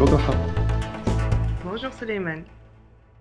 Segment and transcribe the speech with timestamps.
[0.00, 0.34] Bonjour Doha.
[1.62, 2.42] Bonjour Suleiman.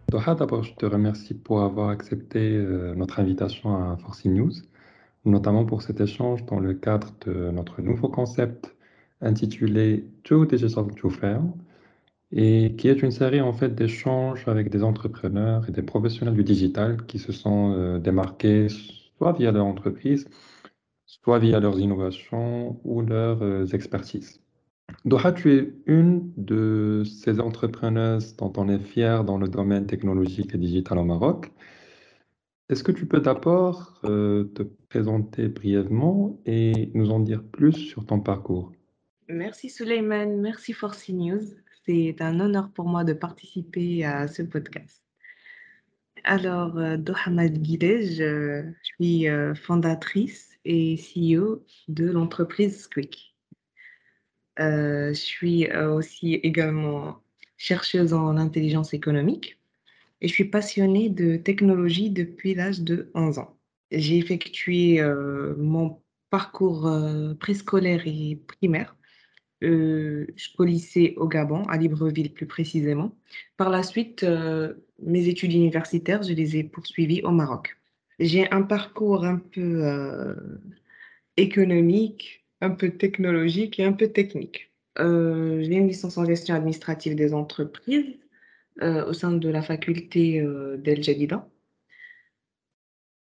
[0.08, 4.54] Doha, d'abord, je te remercie pour avoir accepté euh, notre invitation à Forcing News,
[5.26, 8.74] notamment pour cet échange dans le cadre de notre nouveau concept
[9.20, 11.42] intitulé Joe Digital to Fair,
[12.32, 16.46] et qui est une série en fait d'échanges avec des entrepreneurs et des professionnels du
[16.46, 20.30] digital qui se sont euh, démarqués soit via leur entreprise,
[21.06, 24.40] soit via leurs innovations ou leurs euh, expertises.
[25.06, 30.54] Doha, tu es une de ces entrepreneuses dont on est fier dans le domaine technologique
[30.56, 31.52] et digital au Maroc.
[32.70, 38.06] Est-ce que tu peux d'abord euh, te présenter brièvement et nous en dire plus sur
[38.06, 38.72] ton parcours?
[39.28, 41.42] Merci Suleiman, merci for News.
[41.86, 45.04] C'est un honneur pour moi de participer à ce podcast.
[46.24, 53.29] Alors, euh, Dohamad Guidej, je, je suis euh, fondatrice et CEO de l'entreprise Squeak.
[54.60, 57.22] Euh, je suis euh, aussi également
[57.58, 59.58] chercheuse en intelligence économique
[60.22, 63.58] et je suis passionnée de technologie depuis l'âge de 11 ans.
[63.92, 66.92] J'ai effectué euh, mon parcours
[67.40, 68.96] préscolaire et primaire
[69.64, 73.16] euh, jusqu'au lycée au Gabon, à Libreville plus précisément.
[73.58, 74.26] Par la suite,
[75.02, 77.78] mes études universitaires, je les ai poursuivies au Maroc.
[78.20, 80.36] J'ai un parcours un peu
[81.36, 84.72] économique, un peu technologique et un peu technique.
[85.00, 88.18] Euh, j'ai une licence en gestion administrative des entreprises
[88.82, 91.48] euh, au sein de la faculté euh, d'El Jadida,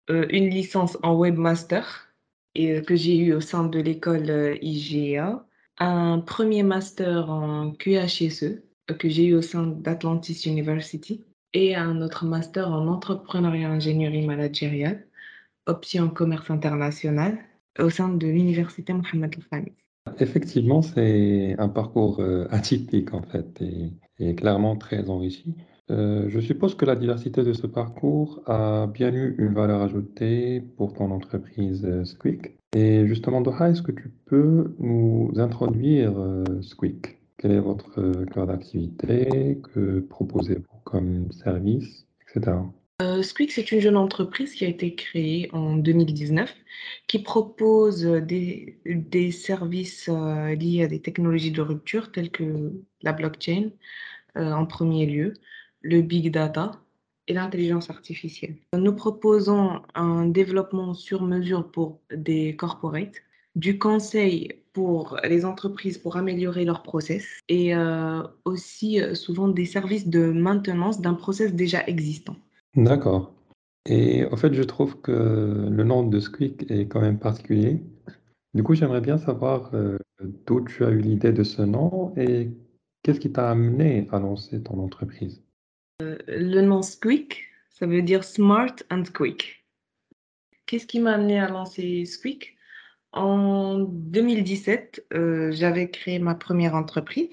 [0.07, 2.13] une licence en webmaster
[2.53, 5.43] que j'ai eu au sein de l'école IGA,
[5.79, 8.61] un premier master en QHSE
[8.99, 11.25] que j'ai eu au sein d'Atlantis University.
[11.53, 15.07] Et un autre master en entrepreneuriat ingénierie managériale,
[15.65, 17.39] option commerce international
[17.79, 19.73] au sein de l'université Mohamed El-Khamis.
[20.19, 23.61] Effectivement, c'est un parcours euh, atypique en fait
[24.19, 25.55] et, clairement très enrichi.
[25.91, 30.61] Euh, je suppose que la diversité de ce parcours a bien eu une valeur ajoutée
[30.77, 32.57] pour ton entreprise euh, Squeak.
[32.75, 36.13] Et justement, Doha, est-ce que tu peux nous introduire
[36.61, 37.19] Squeak?
[37.37, 39.59] Quel est votre cœur d'activité?
[39.73, 42.57] Que proposez-vous comme service, etc.
[43.01, 46.55] Euh, Squeak, c'est une jeune entreprise qui a été créée en 2019
[47.07, 53.71] qui propose des, services euh, liés à des technologies de rupture telles que la blockchain
[54.37, 55.33] euh, en premier lieu,
[55.81, 56.71] le big data
[57.27, 58.55] et l'intelligence artificielle.
[58.73, 63.23] Nous proposons un développement sur mesure pour des corporates,
[63.55, 70.07] du conseil pour les entreprises pour améliorer leurs process et euh, aussi souvent des services
[70.07, 72.37] de maintenance d'un process déjà existant.
[72.75, 73.33] D'accord.
[73.85, 77.81] Et en fait, je trouve que le nom de Squeak est quand même particulier.
[78.53, 79.97] Du coup, j'aimerais bien savoir euh,
[80.45, 82.49] d'où tu as eu l'idée de ce nom et
[83.03, 85.43] qu'est-ce qui t'a amené à lancer ton entreprise?
[85.99, 89.65] Le nom Squeak, ça veut dire Smart and Quick.
[90.65, 92.57] Qu'est-ce qui m'a amené à lancer Squeak?
[93.11, 97.29] En 2017, euh, j'avais créé ma première entreprise.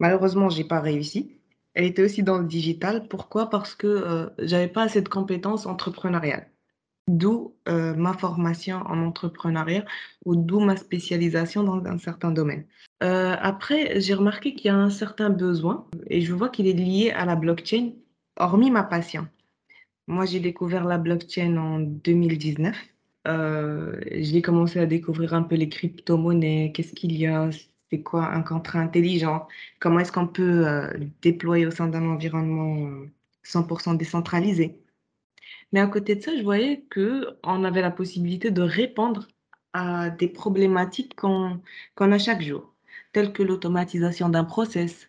[0.00, 1.37] Malheureusement, j'ai pas réussi.
[1.78, 3.06] Elle était aussi dans le digital.
[3.06, 3.50] Pourquoi?
[3.50, 6.50] Parce que euh, j'avais pas assez de compétences entrepreneuriales.
[7.06, 9.84] D'où euh, ma formation en entrepreneuriat
[10.24, 12.66] ou d'où ma spécialisation dans un certain domaine.
[13.04, 16.72] Euh, après, j'ai remarqué qu'il y a un certain besoin et je vois qu'il est
[16.72, 17.92] lié à la blockchain,
[18.36, 19.28] hormis ma passion.
[20.08, 22.76] Moi, j'ai découvert la blockchain en 2019.
[23.28, 27.50] Euh, j'ai commencé à découvrir un peu les crypto-monnaies, qu'est-ce qu'il y a,
[27.90, 29.48] c'est quoi un contrat intelligent,
[29.80, 30.90] comment est-ce qu'on peut euh,
[31.22, 33.10] déployer au sein d'un environnement euh,
[33.44, 34.78] 100% décentralisé?
[35.72, 39.28] Mais à côté de ça, je voyais qu'on avait la possibilité de répondre
[39.72, 41.60] à des problématiques qu'on
[41.98, 42.74] a chaque jour,
[43.12, 45.08] telles que l'automatisation d'un process,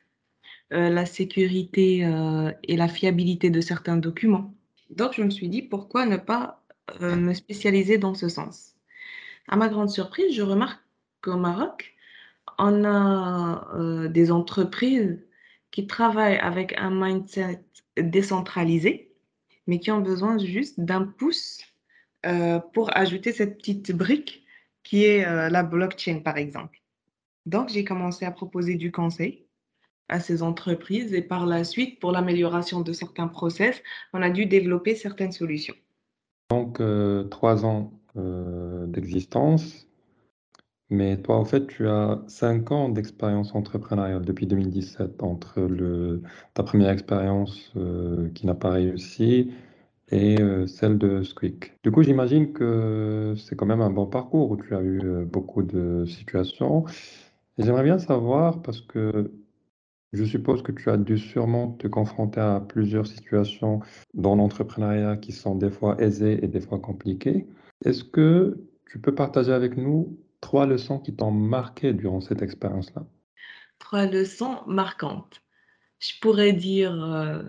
[0.73, 4.53] euh, la sécurité euh, et la fiabilité de certains documents.
[4.91, 6.63] Donc, je me suis dit, pourquoi ne pas
[7.01, 8.75] euh, me spécialiser dans ce sens?
[9.47, 10.81] À ma grande surprise, je remarque
[11.21, 11.95] qu'au Maroc,
[12.57, 15.25] on a euh, des entreprises
[15.71, 17.63] qui travaillent avec un mindset
[17.97, 19.13] décentralisé,
[19.67, 21.61] mais qui ont besoin juste d'un pouce
[22.25, 24.45] euh, pour ajouter cette petite brique
[24.83, 26.81] qui est euh, la blockchain, par exemple.
[27.45, 29.45] Donc, j'ai commencé à proposer du conseil
[30.07, 33.81] à ces entreprises et par la suite, pour l'amélioration de certains process,
[34.13, 35.75] on a dû développer certaines solutions.
[36.49, 36.81] Donc,
[37.29, 39.88] trois ans d'existence,
[40.89, 45.69] mais toi, en fait, tu as cinq ans d'expérience entrepreneuriale depuis 2017 entre
[46.53, 49.51] ta première expérience euh, qui n'a pas réussi
[50.11, 51.77] et euh, celle de Squeak.
[51.83, 55.25] Du coup, j'imagine que c'est quand même un bon parcours où tu as eu euh,
[55.25, 56.85] beaucoup de situations.
[57.57, 59.31] J'aimerais bien savoir, parce que
[60.13, 63.81] Je suppose que tu as dû sûrement te confronter à plusieurs situations
[64.13, 67.47] dans l'entrepreneuriat qui sont des fois aisées et des fois compliquées.
[67.85, 68.57] Est-ce que
[68.89, 73.05] tu peux partager avec nous trois leçons qui t'ont marqué durant cette expérience-là?
[73.79, 75.41] Trois leçons marquantes.
[75.99, 77.43] Je pourrais dire euh,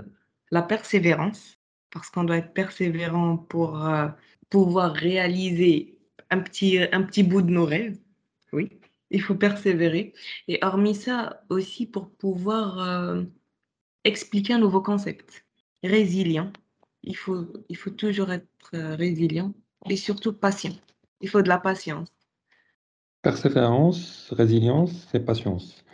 [0.51, 1.59] la persévérance,
[1.91, 4.09] parce qu'on doit être persévérant pour euh,
[4.49, 5.99] pouvoir réaliser
[6.31, 7.99] un petit, un petit bout de nos rêves.
[8.53, 10.13] Oui, il faut persévérer.
[10.49, 13.25] Et hormis ça, aussi pour pouvoir euh,
[14.05, 15.45] expliquer un nouveau concept.
[15.83, 16.53] Résilient.
[17.03, 19.55] Il faut, il faut toujours être résilient
[19.89, 20.75] et surtout patient.
[21.23, 22.09] Il faut de la patience.
[23.23, 25.85] Persévérance, résilience et patience.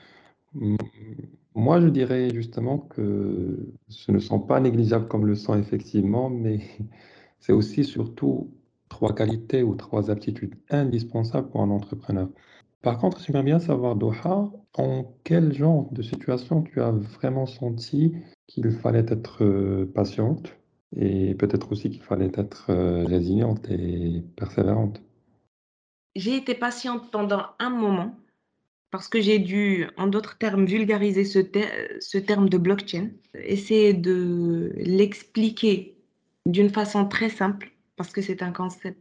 [1.54, 6.60] Moi, je dirais justement que ce ne sont pas négligeables comme le sont effectivement, mais
[7.40, 8.52] c'est aussi surtout
[8.88, 12.28] trois qualités ou trois aptitudes indispensables pour un entrepreneur.
[12.82, 18.14] Par contre, j'aimerais bien savoir, Doha, en quel genre de situation tu as vraiment senti
[18.46, 20.56] qu'il fallait être euh, patiente
[20.94, 25.02] et peut-être aussi qu'il fallait être euh, résiliente et persévérante?
[26.16, 28.18] J'ai été patiente pendant un moment
[28.90, 35.94] parce que j'ai dû, en d'autres termes, vulgariser ce, terme de blockchain, essayer de l'expliquer
[36.46, 38.98] d'une façon très simple parce que c'est un concept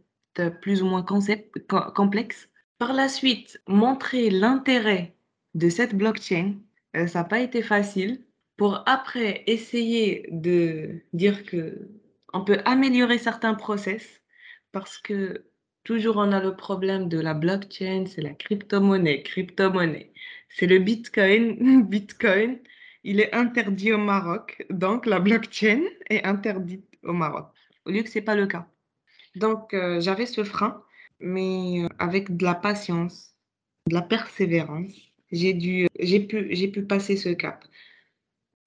[0.60, 5.16] plus ou moins complexe par la suite, montrer l'intérêt
[5.54, 6.56] de cette blockchain,
[6.96, 8.22] euh, ça n'a pas été facile.
[8.58, 11.88] Pour après essayer de dire que
[12.34, 14.22] on peut améliorer certains process
[14.72, 15.46] parce que
[15.86, 20.12] toujours on a le problème de la blockchain, c'est la crypto-monnaie, crypto-monnaie.
[20.50, 22.58] C'est le Bitcoin, Bitcoin,
[23.04, 27.46] il est interdit au Maroc, donc la blockchain est interdite au Maroc.
[27.86, 28.66] Au lieu que c'est pas le cas.
[29.36, 30.82] Donc euh, j'avais ce frein
[31.20, 33.34] mais euh, avec de la patience,
[33.86, 34.92] de la persévérance,
[35.32, 37.64] j'ai j'ai pu, pu passer ce cap.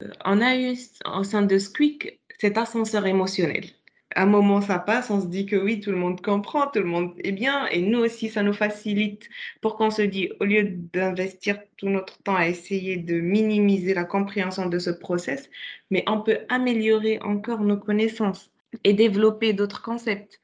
[0.03, 0.75] Euh, on a eu
[1.05, 3.65] au sein de Squeak cet ascenseur émotionnel.
[4.15, 6.85] Un moment, ça passe, on se dit que oui, tout le monde comprend, tout le
[6.85, 9.29] monde est bien, et nous aussi, ça nous facilite
[9.61, 14.05] pour qu'on se dit, au lieu d'investir tout notre temps à essayer de minimiser la
[14.05, 15.49] compréhension de ce process,
[15.91, 18.51] mais on peut améliorer encore nos connaissances
[18.83, 20.39] et développer d'autres concepts.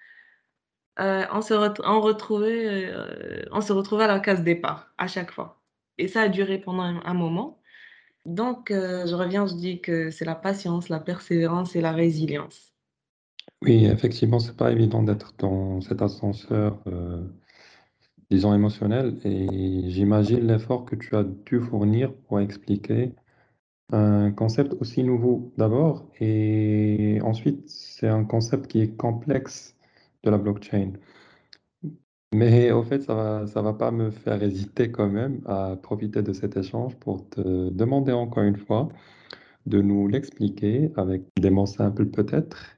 [0.99, 5.61] Euh, on, se on, retrouvait, euh, se retrouvait à la case départ à chaque fois.
[5.97, 7.61] Et ça a duré pendant un, moment.
[8.25, 12.74] Donc, euh, je reviens, je dis que c'est la patience, la persévérance et la résilience.
[13.61, 16.81] Oui, effectivement, c'est pas évident d'être dans cet ascenseur,
[18.29, 19.19] disons, émotionnel.
[19.23, 23.13] Et j'imagine l'effort que tu as dû fournir pour expliquer
[23.91, 26.09] un concept aussi nouveau d'abord.
[26.21, 29.75] Et ensuite, c'est un concept qui est complexe
[30.23, 30.93] de la blockchain.
[32.33, 36.21] Mais au fait, ça va, ça va pas me faire hésiter quand même à profiter
[36.21, 38.89] de cet échange pour te demander encore une fois
[39.67, 42.74] de nous l'expliquer avec des mots simples peut-être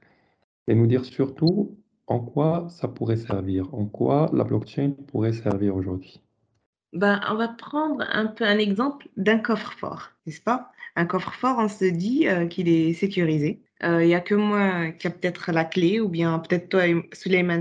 [0.68, 1.76] et nous dire surtout
[2.06, 6.20] en quoi ça pourrait servir, en quoi la blockchain pourrait servir aujourd'hui.
[6.92, 10.72] Ben, on va prendre un peu un exemple d'un coffre-fort, n'est-ce pas?
[10.96, 13.62] Un coffre-fort, on se dit euh, qu'il est sécurisé.
[13.82, 16.86] Euh, il n'y a que moi qui a peut-être la clé, ou bien peut-être toi,
[16.86, 16.96] et,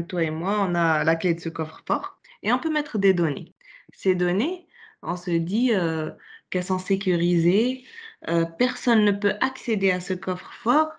[0.08, 2.20] toi et moi, on a la clé de ce coffre-fort.
[2.42, 3.54] Et on peut mettre des données.
[3.94, 4.68] Ces données,
[5.02, 6.12] on se dit euh,
[6.50, 7.84] qu'elles sont sécurisées.
[8.58, 10.92] personne ne peut accéder à ce coffre-fort,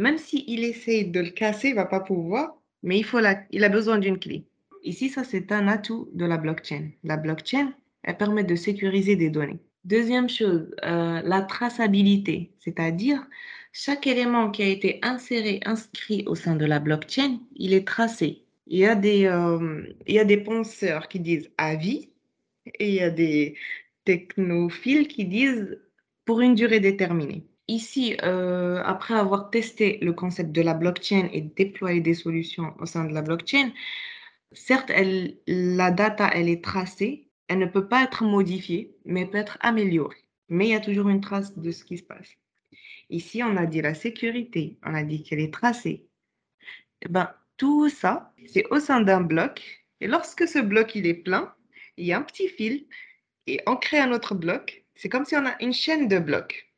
[0.00, 3.68] même s'il essaye de le casser, il ne va pas pouvoir, mais il, faut a
[3.68, 4.44] besoin d'une clé.
[4.82, 6.88] Ici, ça, c'est un atout de la blockchain.
[7.04, 9.60] La blockchain, elle permet de sécuriser des données.
[9.84, 13.26] Deuxième chose, euh, la traçabilité, c'est-à-dire
[13.72, 18.44] chaque élément qui a été inséré, inscrit au sein de la blockchain, il est tracé.
[18.66, 22.08] Il y a des, euh, il y a des penseurs qui disent à vie
[22.78, 23.54] et il y a des
[24.04, 25.78] technophiles qui disent
[26.24, 27.44] pour une durée déterminée.
[27.70, 32.86] Ici, euh, après avoir testé le concept de la blockchain et déployé des solutions au
[32.86, 33.70] sein de la blockchain,
[34.52, 34.90] Certes,
[35.46, 40.24] la data, elle est tracée, elle ne peut pas être modifiée, mais peut être améliorée.
[40.48, 42.34] Mais il y a toujours une trace de ce qui se passe.
[43.10, 46.08] Ici, on a dit la sécurité, on a dit qu'elle est tracée.
[47.02, 49.84] Eh ben, tout ça, c'est au sein d'un bloc.
[50.00, 51.54] Et lorsque ce bloc, il est plein,
[51.96, 52.86] il y a un petit fil
[53.46, 54.84] et on crée un autre bloc.
[54.96, 56.69] C'est comme si on a une chaîne de blocs.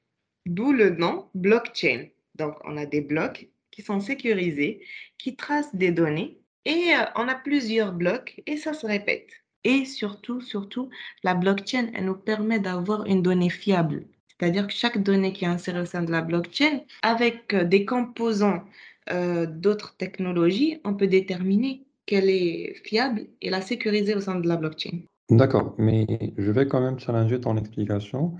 [0.46, 2.06] D'où le nom blockchain.
[2.34, 4.82] Donc, on a des blocs qui sont sécurisés,
[5.18, 9.28] qui tracent des données et euh, on a plusieurs blocs et ça se répète.
[9.64, 10.90] Et surtout, surtout,
[11.22, 14.04] la blockchain, elle nous permet d'avoir une donnée fiable.
[14.28, 17.84] C'est-à-dire que chaque donnée qui est insérée au sein de la blockchain, avec euh, des
[17.84, 18.64] composants
[19.10, 24.48] euh, d'autres technologies, on peut déterminer qu'elle est fiable et la sécuriser au sein de
[24.48, 24.98] la blockchain.
[25.30, 26.06] D'accord, mais
[26.36, 28.34] je vais quand même challenger ton explication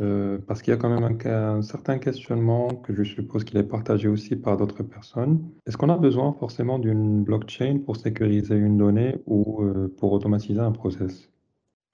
[0.00, 3.64] Euh, parce qu'il y a quand même un, certain questionnement que je suppose qu'il est
[3.64, 5.42] partagé aussi par d'autres personnes.
[5.66, 10.60] Est-ce qu'on a besoin forcément d'une blockchain pour sécuriser une donnée ou euh, pour automatiser
[10.60, 11.28] un process?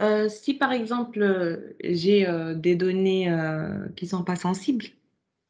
[0.00, 2.25] Euh, si par exemple j'ai
[2.55, 3.37] des données
[3.97, 4.87] qui sont pas sensibles,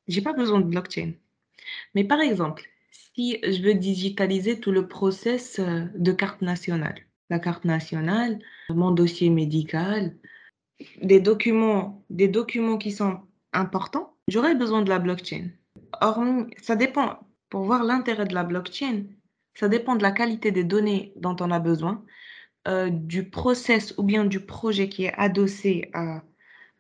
[0.07, 1.12] j'ai pas besoin de blockchain.
[1.95, 6.95] Mais par exemple, si je veux digitaliser tout le process de carte nationale,
[7.28, 8.38] la carte nationale,
[8.71, 10.14] mon dossier médical,
[11.03, 13.21] des documents, des documents qui sont
[13.53, 15.49] importants, j'aurais besoin de la blockchain.
[16.01, 17.19] Hormis, ça dépend,
[17.51, 19.05] pour voir l'intérêt de la blockchain,
[19.55, 22.05] ça dépend de la qualité des données dont on a besoin,
[22.69, 26.23] euh, du process ou bien du projet qui est adossé à,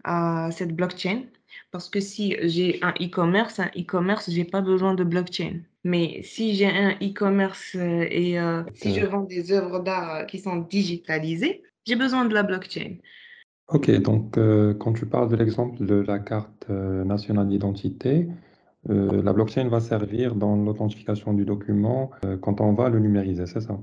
[0.04, 1.22] à cette blockchain.
[1.70, 5.60] Parce que si j'ai un e-commerce, un e-commerce, j'ai pas besoin de blockchain.
[5.84, 10.38] Mais si j'ai un e-commerce euh, et euh, si je vends des œuvres d'art qui
[10.38, 12.96] sont digitalisées, j'ai besoin de la blockchain.
[13.68, 18.28] Ok, donc euh, quand tu parles de l'exemple de la carte euh, nationale d'identité,
[18.90, 22.10] euh, la blockchain va servir dans l'authentification du document
[22.42, 23.78] quand on va le numériser, c'est ça?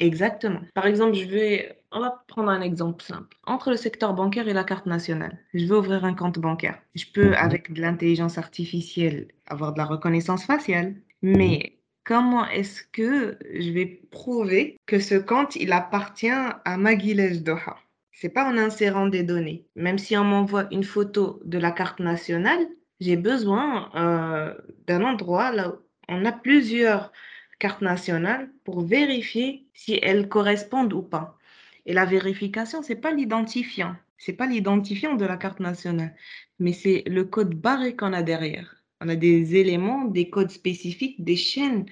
[0.00, 0.60] Exactement.
[0.74, 3.36] Par exemple, je vais, on va prendre un exemple simple.
[3.44, 6.82] Entre le secteur bancaire et la carte nationale, je veux ouvrir un compte bancaire.
[6.96, 10.96] Je peux, Mhm, avec de l'intelligence artificielle, avoir de la reconnaissance faciale.
[11.32, 11.62] mhm.
[11.62, 17.76] Mais comment est-ce que je vais prouver que ce compte, il appartient à Maguilej Doha?
[18.22, 19.66] C'est pas en insérant des données.
[19.74, 22.64] Même si on m'envoie une photo de la carte nationale,
[23.00, 24.54] j'ai besoin euh,
[24.86, 25.72] d'un endroit où
[26.06, 27.10] on a plusieurs
[27.58, 31.36] carte nationale pour vérifier si elles correspondent ou pas.
[31.84, 33.96] Et la vérification, c'est pas l'identifiant.
[34.18, 36.14] C'est pas l'identifiant de la carte nationale,
[36.60, 38.76] mais c'est le code barré qu'on a derrière.
[39.00, 41.86] On a des éléments, des codes spécifiques, des chaînes,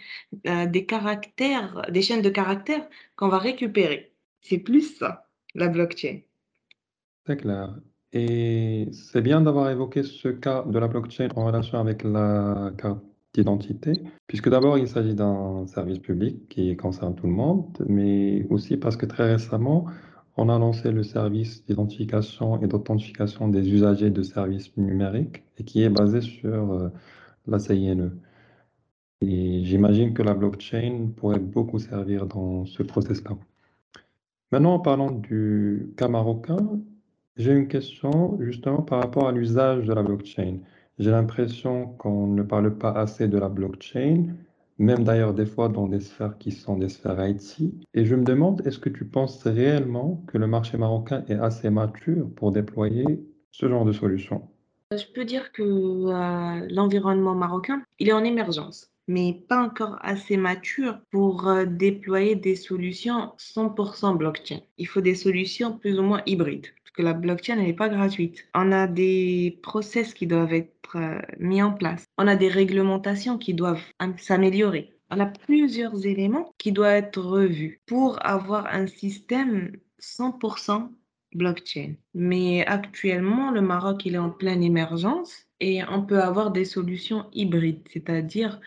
[0.47, 4.13] euh, des caractères, des chaînes de caractères qu'on va récupérer.
[4.43, 6.21] C'est plus ça, la blockchain.
[7.27, 7.79] C'est clair.
[8.13, 13.03] Et c'est bien d'avoir évoqué ce cas de la blockchain en relation avec la carte
[13.35, 13.93] d'identité,
[14.27, 18.97] puisque d'abord il s'agit d'un service public qui concerne tout le monde, mais aussi parce
[18.97, 19.87] que très récemment,
[20.37, 25.83] on a lancé le service d'identification et d'authentification des usagers de services numériques et qui
[25.83, 26.89] est basé sur euh,
[27.47, 28.13] la CINE.
[29.21, 33.37] Et j'imagine que la blockchain pourrait beaucoup servir dans ce process-là.
[34.53, 36.81] Maintenant, en parlant du cas marocain,
[37.37, 40.59] j'ai une question justement par rapport à l'usage de la blockchain.
[40.99, 44.27] J'ai l'impression qu'on ne parle pas assez de la blockchain,
[44.79, 47.61] même d'ailleurs des fois dans des sphères qui sont des sphères IT.
[47.95, 51.71] Et je me demande, est-ce que tu penses réellement que le marché marocain est assez
[51.71, 54.49] mature pour déployer ce genre de solution?
[54.91, 60.37] Je peux dire que euh, l'environnement marocain, il est en émergence, mais pas encore assez
[60.37, 64.61] mature pour euh, déployer des solutions 100% blockchain.
[64.79, 68.47] Il faut des solutions plus ou moins hybrides, parce que la blockchain, n'est pas gratuite.
[68.55, 72.05] On a des process qui doivent être euh, mis en place.
[72.19, 74.95] On a des réglementations qui doivent am- s'améliorer.
[75.11, 80.91] On a plusieurs éléments qui doivent être revus pour avoir un système 100%
[81.35, 81.95] blockchain.
[82.15, 87.27] Mais actuellement, le Maroc, il est en pleine émergence et on peut avoir des solutions
[87.33, 88.61] hybrides, c'est-à-dire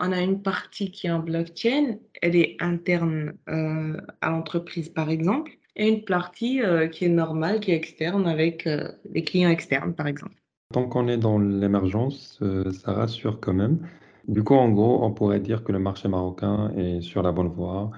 [0.00, 5.10] on a une partie qui est en blockchain, elle est interne euh, à l'entreprise par
[5.10, 9.50] exemple, et une partie euh, qui est normale, qui est externe avec euh, les clients
[9.50, 10.34] externes par exemple.
[10.72, 13.86] Tant qu'on est dans l'émergence, euh, ça rassure quand même.
[14.26, 17.48] Du coup, en gros, on pourrait dire que le marché marocain est sur la bonne
[17.48, 17.90] voie.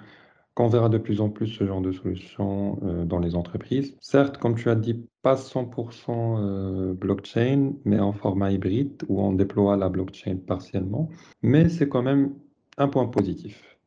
[0.58, 3.96] Qu'on verra de plus en plus ce genre de solutions euh, dans les entreprises.
[4.00, 9.32] Certes, comme tu as dit, pas 100% euh, blockchain, mais en format hybride où on
[9.32, 11.10] déploie la blockchain partiellement.
[11.42, 12.34] Mais c'est quand même
[12.76, 13.78] un point positif.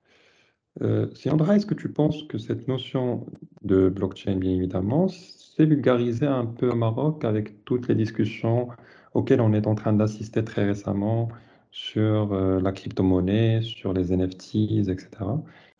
[0.81, 3.25] Euh, Siandra, est-ce que tu penses que cette notion
[3.63, 8.69] de blockchain, bien évidemment, s'est vulgarisée un peu au Maroc avec toutes les discussions
[9.13, 11.27] auxquelles on est en train d'assister très récemment
[11.71, 15.09] sur euh, la crypto-monnaie, sur les NFTs, etc.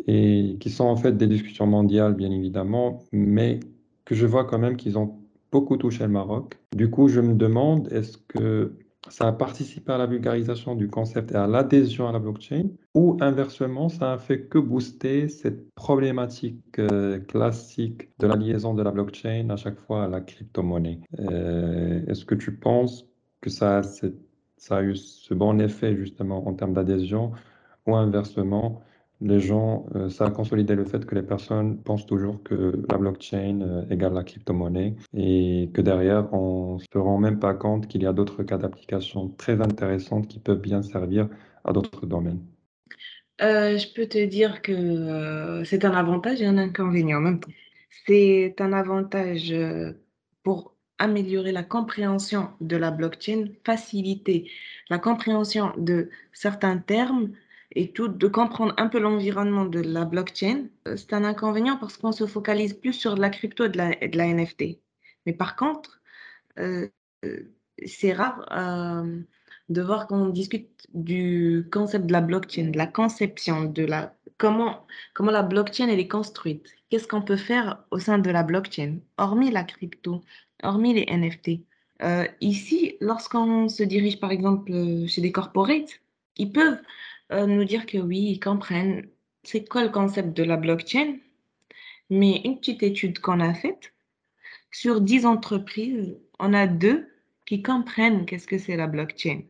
[0.07, 3.59] Et qui sont en fait des discussions mondiales, bien évidemment, mais
[4.05, 5.15] que je vois quand même qu'ils ont
[5.51, 6.57] beaucoup touché le Maroc.
[6.75, 8.73] Du coup, je me demande, est-ce que
[9.09, 13.17] ça a participé à la vulgarisation du concept et à l'adhésion à la blockchain, ou
[13.19, 18.91] inversement, ça a fait que booster cette problématique euh, classique de la liaison de la
[18.91, 20.99] blockchain à chaque fois à la crypto-monnaie?
[21.19, 23.07] Euh, est-ce que tu penses
[23.41, 24.21] que ça a, cette-
[24.57, 27.31] ça a eu ce bon effet justement en termes d'adhésion,
[27.87, 28.81] ou inversement,
[29.21, 32.97] les gens, euh, ça a consolidé le fait que les personnes pensent toujours que la
[32.97, 38.01] blockchain euh, égale la crypto-monnaie et que derrière, on se rend même pas compte qu'il
[38.01, 41.29] y a d'autres cas d'application très intéressantes qui peuvent bien servir
[41.63, 42.41] à d'autres domaines.
[43.41, 47.51] Euh, je peux te dire que c'est un avantage et un inconvénient en même temps.
[48.07, 49.53] C'est un avantage
[50.43, 54.49] pour améliorer la compréhension de la blockchain, faciliter
[54.89, 57.31] la compréhension de certains termes
[57.73, 60.65] et tout, de comprendre un peu l'environnement de la blockchain.
[60.87, 63.95] Euh, c'est un inconvénient parce qu'on se focalise plus sur la crypto et de la,
[63.95, 64.79] de la NFT.
[65.25, 66.01] Mais par contre,
[66.59, 66.87] euh,
[67.25, 67.53] euh,
[67.85, 68.45] c'est rare
[69.69, 74.85] de voir qu'on discute du concept de la blockchain, de la conception, de la comment,
[75.13, 76.75] comment la blockchain elle est construite.
[76.89, 80.21] Qu'est-ce qu'on peut faire au sein de la blockchain, hormis la crypto,
[80.61, 81.61] hormis les NFT.
[82.41, 84.73] Ici, lorsqu'on se dirige par exemple
[85.07, 86.01] chez des corporates,
[86.37, 86.81] ils peuvent
[87.31, 89.07] euh, nous dire que oui, ils comprennent
[89.43, 91.17] c'est quoi le concept de la blockchain,
[92.09, 93.93] mais une petite étude qu'on a faite,
[94.71, 97.07] sur 10 entreprises, on a deux
[97.45, 99.41] qui comprennent qu'est-ce que c'est la blockchain,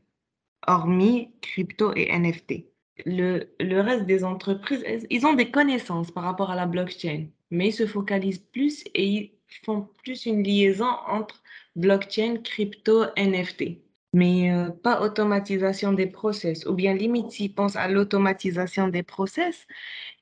[0.68, 2.66] hormis crypto et NFT.
[3.06, 7.70] Le, le, reste des entreprises, ils ont des connaissances par rapport à la blockchain, mais
[7.70, 9.32] ils se focalisent plus et ils
[9.66, 11.42] font plus une liaison entre
[11.76, 13.80] blockchain, crypto, NFT.
[14.14, 16.66] Mais euh, pas automatisation des process.
[16.66, 19.68] Ou bien limite, s'ils pensent à l'automatisation des process,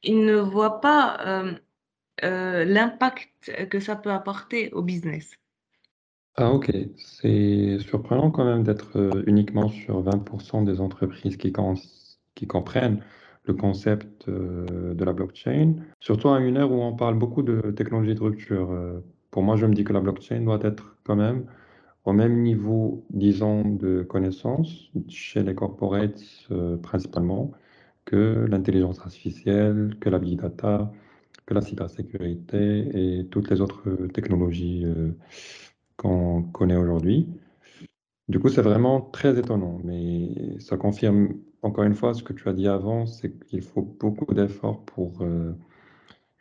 [0.04, 1.54] ils ne voient pas euh,
[2.24, 5.32] euh, l'impact que ça peut apporter au business.
[6.36, 11.52] Ah ok, c'est surprenant quand même d'être uniquement sur 20% des entreprises qui,
[12.36, 13.04] qui comprennent
[13.44, 18.16] le concept de la blockchain, surtout à une heure où on parle beaucoup de technologie
[18.16, 18.70] de rupture.
[19.32, 21.46] Pour moi, je me dis que la blockchain doit être quand même
[22.06, 27.52] au même niveau, disons, de connaissances chez les corporates euh, principalement
[28.06, 30.92] que l'intelligence artificielle, que la big data,
[31.46, 35.12] que la cybersécurité et toutes les autres technologies euh,
[35.98, 37.28] qu'on connaît aujourd'hui.
[38.28, 42.48] Du coup, c'est vraiment très étonnant, mais ça confirme encore une fois ce que tu
[42.48, 45.54] as dit avant, c'est qu'il faut beaucoup d'efforts pour euh,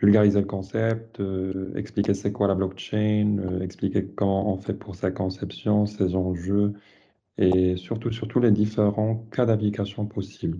[0.00, 4.94] vulgariser le concept, euh, expliquer c'est quoi la blockchain, euh, expliquer comment on fait pour
[4.94, 6.74] sa conception, ses enjeux
[7.38, 10.58] et surtout, surtout les différents cas d'application possibles.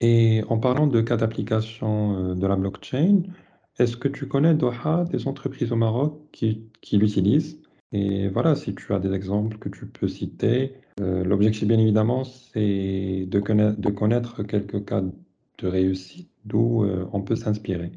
[0.00, 3.22] Et en parlant de cas d'application euh, de la blockchain,
[3.78, 7.58] est-ce que tu connais Doha, des entreprises au Maroc qui, qui l'utilisent?
[7.92, 10.74] Et voilà, si tu as des exemples que tu peux citer.
[10.98, 17.36] L'objectif, bien évidemment, c'est de connaître, de connaître quelques cas de réussite d'où on peut
[17.36, 17.92] s'inspirer.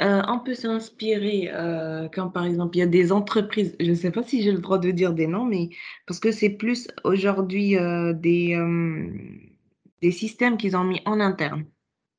[0.00, 3.94] Euh, on peut s'inspirer euh, quand, par exemple, il y a des entreprises, je ne
[3.96, 5.70] sais pas si j'ai le droit de dire des noms, mais
[6.06, 8.56] parce que c'est plus aujourd'hui euh, des,
[10.02, 11.64] des systèmes qu'ils ont mis en interne,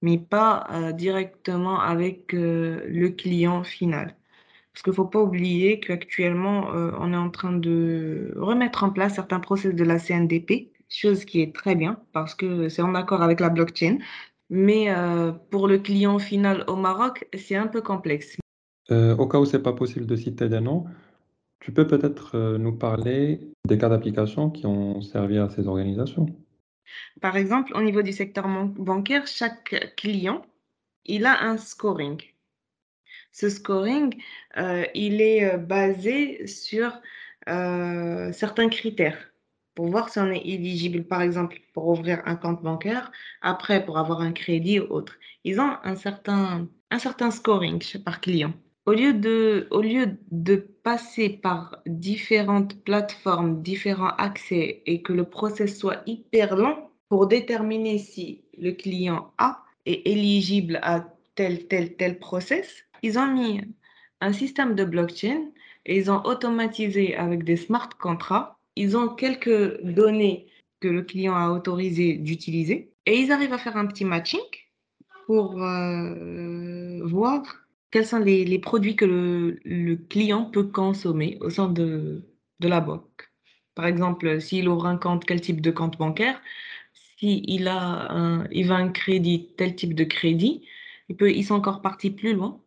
[0.02, 4.16] mais pas directement avec le client final.
[4.74, 9.16] Parce qu'il ne faut pas oublier qu'actuellement, on est en train de remettre en place
[9.16, 13.22] certains process de la CNDP, chose qui est très bien parce que c'est en accord
[13.22, 14.00] avec la blockchain.
[14.50, 18.38] Mais euh, pour le client final au Maroc, c'est un peu complexe.
[18.92, 20.86] Euh, au cas où ce n'est pas possible de citer des noms,
[21.60, 26.26] tu peux peut-être euh, nous parler des cas d'application qui ont servi à ces organisations.
[27.22, 30.42] Par exemple, au niveau du secteur bancaire, chaque client,
[31.06, 32.20] il a un scoring.
[33.32, 34.16] Ce scoring,
[34.96, 37.00] il est basé sur
[37.46, 39.29] certains critères
[39.80, 43.98] pour voir si on est éligible, par exemple, pour ouvrir un compte bancaire, après pour
[43.98, 45.16] avoir un crédit ou autre.
[45.46, 48.52] Ils ont un certain, un certain scoring par client.
[48.86, 55.24] Au lieu, de, au lieu de passer par différentes plateformes, différents accès et que le
[55.24, 56.76] process soit hyper long
[57.08, 63.34] pour déterminer si le client A est éligible à tel, tel, tel process, ils ont
[63.34, 63.62] mis
[64.20, 65.52] un système de blockchain
[65.86, 70.48] et ils ont automatisé avec des smart contracts ils ont quelques données
[70.80, 74.40] que le client a autorisé d'utiliser et ils arrivent à faire un petit matching
[75.26, 77.44] pour euh, voir
[77.92, 82.24] quels sont les, produits que le, client peut consommer au sein de,
[82.62, 83.30] la banque.
[83.76, 86.42] Par exemple, s'il ouvre un compte, quel type de compte bancaire?
[87.18, 90.66] S'il a un, il va un crédit, tel type de crédit,
[91.10, 92.62] il peut, ils sont encore partis plus loin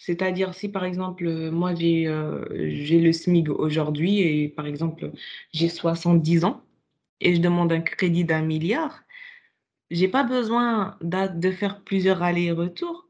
[0.00, 5.12] c'est-à-dire, si par exemple, moi j'ai euh, le SMIG aujourd'hui et par exemple,
[5.52, 6.62] j'ai 70 ans
[7.20, 9.04] et je demande un crédit d'un milliard,
[9.90, 13.08] j'ai pas besoin de faire plusieurs allers-retours.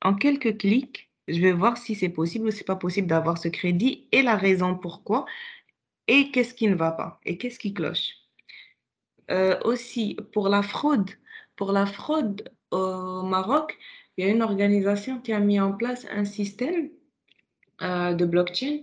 [0.00, 3.48] En quelques clics, je vais voir si c'est possible ou c'est pas possible d'avoir ce
[3.48, 5.26] crédit et la raison pourquoi
[6.08, 8.12] et qu'est-ce qui ne va pas et qu'est-ce qui cloche.
[9.30, 11.10] Euh, aussi, pour la fraude,
[11.56, 13.78] pour la fraude au Maroc,
[14.16, 16.90] il y a une organisation qui a mis en place un système
[17.82, 18.82] euh, de blockchain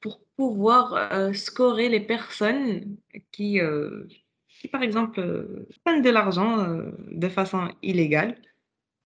[0.00, 2.96] pour pouvoir euh, scorer les personnes
[3.32, 4.06] qui, euh,
[4.48, 6.68] qui par exemple, prennent de l'argent
[7.10, 8.36] de façon illégale.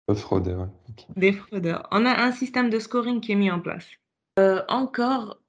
[0.09, 0.69] Des fraudeurs.
[1.17, 1.89] Des fraudeurs.
[1.91, 3.89] On a un système de scoring qui est mis en place.
[4.69, 5.41] encore,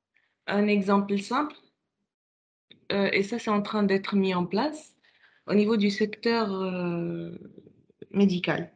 [0.47, 1.55] Un exemple simple,
[2.89, 4.95] et ça c'est en train d'être mis en place
[5.45, 6.47] au niveau du secteur
[8.11, 8.71] médical.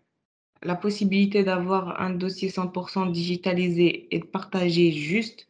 [0.64, 5.48] La possibilité d'avoir un dossier 100% digitalisé et de partager juste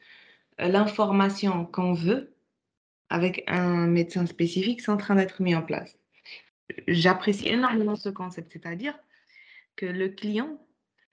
[0.59, 2.33] euh, l'information qu'on veut
[3.09, 5.97] avec un médecin spécifique, c'est en train d'être mis en place.
[6.87, 8.97] J'apprécie énormément ce concept, c'est-à-dire
[9.75, 10.57] que le client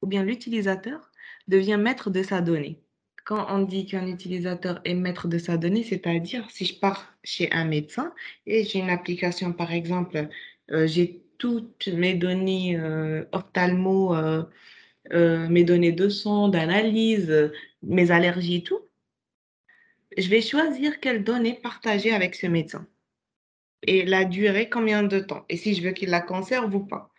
[0.03, 1.11] ou bien l'utilisateur
[1.49, 2.81] devient maître de sa donnée.
[3.25, 7.51] Quand on dit qu'un utilisateur est maître de sa donnée, c'est-à-dire si je pars chez
[7.53, 8.15] un médecin
[8.47, 10.29] et j'ai une application, par exemple,
[10.71, 14.45] euh, j'ai toutes mes données euh, ophtalmo, euh,
[15.13, 18.81] euh, mes données de son, d'analyse, mes allergies et tout,
[20.17, 22.87] je vais choisir quelles données partager avec ce médecin.
[23.83, 25.45] Et la durée, combien de temps?
[25.49, 27.11] Et si je veux qu'il la conserve ou pas.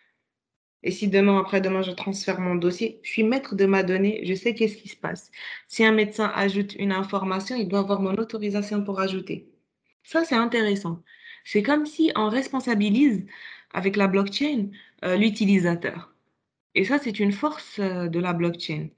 [0.82, 4.34] Et si demain, après-demain, je transfère mon dossier, je suis maître de ma donnée, je
[4.34, 5.30] sais qu'est-ce qui se passe.
[5.68, 9.50] Si un médecin ajoute une information, il doit avoir mon autorisation pour ajouter.
[10.02, 11.02] Ça, c'est intéressant.
[11.44, 13.26] C'est comme si on responsabilise
[13.72, 14.68] avec la blockchain
[15.04, 16.14] euh, l'utilisateur.
[16.74, 18.88] Et ça, c'est une force euh, de la blockchain.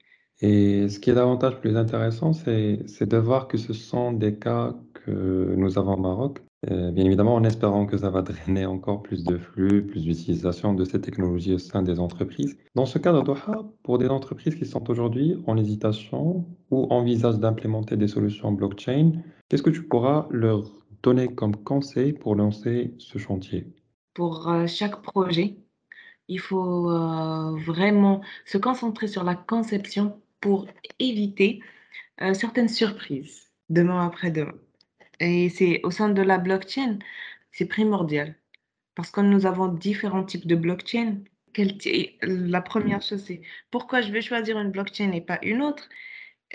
[0.41, 4.75] Et ce qui est davantage plus intéressant, c'est de voir que ce sont des cas
[4.93, 9.23] que nous avons au Maroc, bien évidemment en espérant que ça va drainer encore plus
[9.23, 12.57] de flux, plus d'utilisation de ces technologies au sein des entreprises.
[12.75, 17.39] Dans ce cas de Doha, pour des entreprises qui sont aujourd'hui en hésitation ou envisagent
[17.39, 19.11] d'implémenter des solutions blockchain,
[19.47, 20.63] qu'est-ce que tu pourras leur
[21.03, 23.67] donner comme conseil pour lancer ce chantier?
[24.13, 25.57] Pour euh, chaque projet,
[26.27, 30.67] il faut euh, vraiment se concentrer sur la conception pour
[30.99, 31.61] éviter
[32.21, 34.53] euh, certaines surprises demain après-demain.
[35.19, 36.99] Et c'est au sein de la blockchain,
[37.51, 38.35] c'est primordial
[38.95, 41.23] parce que nous avons différents types de blockchain.
[42.23, 45.89] La première chose, c'est pourquoi je vais choisir une blockchain et pas une autre?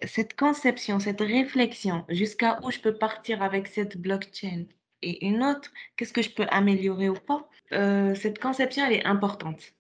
[0.04, 4.66] Cette conception, cette réflexion, jusqu'à où je peux partir avec cette blockchain?
[5.02, 9.04] Et une autre, qu'est-ce que je peux améliorer ou pas, euh, cette conception, elle est
[9.04, 9.74] importante.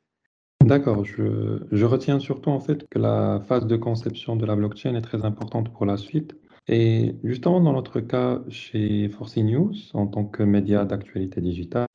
[0.64, 4.94] D'accord, je, je retiens surtout en fait que la phase de conception de la blockchain
[4.96, 6.36] est très importante pour la suite.
[6.68, 11.86] Et justement, dans notre cas chez Forcy News, en tant que média d'actualité digitale,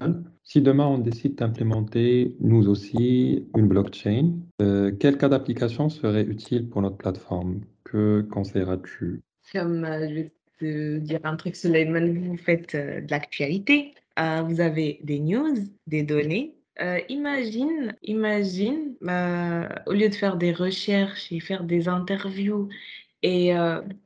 [0.43, 6.69] si demain on décide d'implémenter nous aussi une blockchain, euh, quel cas d'application serait utile
[6.69, 7.61] pour notre plateforme?
[7.83, 9.21] Que conseilleras-tu?
[9.51, 10.23] Comme euh, je
[10.59, 15.55] te dire un truc, Suleiman, vous faites euh, de l'actualité, euh, vous avez des news,
[15.87, 16.55] des données.
[16.81, 22.69] Euh, imagine, imagine, euh, au lieu de faire des recherches et faire des interviews,
[23.21, 23.53] et,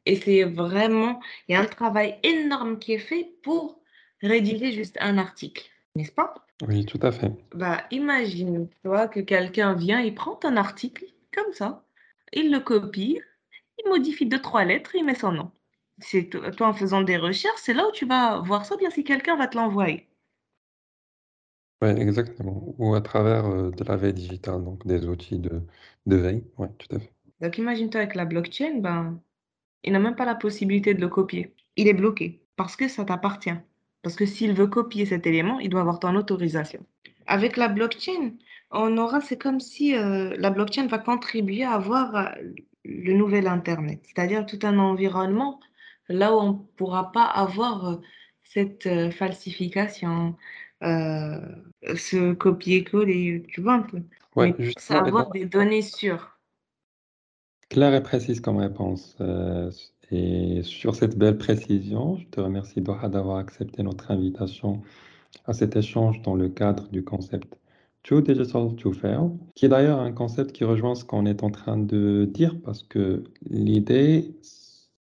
[0.06, 3.82] et c'est vraiment, il y a un travail énorme qui est fait pour
[4.22, 5.64] rédiger juste un article,
[5.96, 6.36] n'est-ce pas?
[6.68, 7.32] Oui, tout à fait.
[7.56, 11.84] Bah, imagine, toi, que quelqu'un vient, il prend un article comme ça,
[12.32, 13.20] il le copie,
[13.80, 15.52] il modifie deux, trois lettres, il met son nom.
[16.00, 18.90] C'est to- toi, en faisant des recherches, c'est là où tu vas voir ça, bien
[18.90, 20.08] si quelqu'un va te l'envoyer.
[21.82, 22.76] Oui, exactement.
[22.80, 25.62] Ou à travers euh, de la veille digitale, donc des outils de,
[26.06, 26.44] de veille.
[26.58, 27.14] Oui, tout à fait.
[27.42, 29.20] Donc, imagine-toi avec la blockchain, ben,
[29.84, 31.56] il n'a même pas la possibilité de le copier.
[31.78, 33.54] Il est bloqué parce que ça t'appartient.
[34.04, 36.86] Parce que s'il veut copier cet élément, il doit avoir ton autorisation.
[37.28, 38.34] Avec la blockchain,
[38.72, 42.26] on aura, c'est comme si euh, la blockchain va contribuer à avoir euh,
[42.86, 45.60] le nouvel Internet, c'est-à-dire tout un environnement
[46.10, 47.96] là où on ne pourra pas avoir euh,
[48.44, 50.36] cette euh, falsification,
[50.84, 51.40] euh,
[51.96, 54.02] ce copier-coller, tu vois un peu.
[54.36, 54.56] Ouais,
[54.90, 56.40] avoir des données sûres.
[57.70, 59.16] claire et précise comme réponse.
[59.22, 59.72] euh,
[60.12, 64.82] et sur cette belle précision, je te remercie, Doha, d'avoir accepté notre invitation
[65.46, 67.58] à cet échange dans le cadre du concept
[68.04, 71.52] Too Digital to Fail, qui est d'ailleurs un concept qui rejoint ce qu'on est en
[71.52, 74.36] train de dire, parce que l'idée,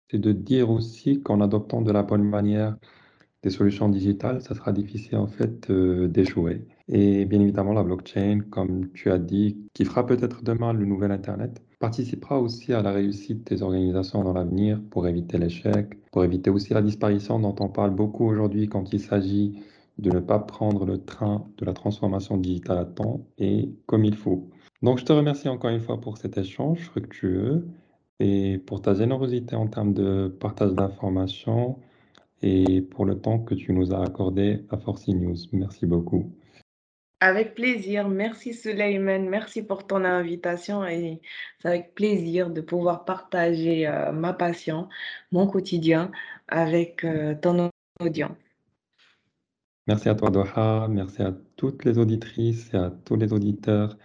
[0.09, 2.77] c'est de dire aussi qu'en adoptant de la bonne manière
[3.43, 6.65] des solutions digitales, ça sera difficile en fait euh, d'échouer.
[6.87, 11.11] Et bien évidemment, la blockchain, comme tu as dit, qui fera peut-être demain le nouvel
[11.11, 16.49] Internet, participera aussi à la réussite des organisations dans l'avenir pour éviter l'échec, pour éviter
[16.49, 19.61] aussi la disparition dont on parle beaucoup aujourd'hui quand il s'agit
[19.99, 24.15] de ne pas prendre le train de la transformation digitale à temps et comme il
[24.15, 24.49] faut.
[24.81, 27.67] Donc, je te remercie encore une fois pour cet échange fructueux
[28.19, 31.79] et pour ta générosité en termes de partage d'informations
[32.41, 35.37] et pour le temps que tu nous as accordé à Forcy News.
[35.53, 36.31] Merci beaucoup.
[37.19, 38.09] Avec plaisir.
[38.09, 39.27] Merci Suleiman.
[39.27, 41.19] Merci pour ton invitation et
[41.59, 44.87] c'est avec plaisir de pouvoir partager euh, ma passion,
[45.31, 46.11] mon quotidien
[46.47, 48.37] avec euh, ton audience.
[49.87, 50.87] Merci à toi, Doha.
[50.89, 53.97] Merci à toutes les auditrices et à tous les auditeurs.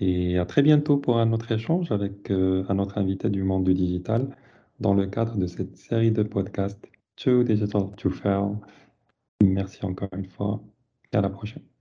[0.00, 3.64] Et à très bientôt pour un autre échange avec euh, un autre invité du monde
[3.64, 4.28] du digital.
[4.80, 8.56] dans le cadre de cette série de podcasts Too Digital to Fail.
[9.42, 10.60] Merci encore une fois
[11.12, 11.71] et à la prochaine.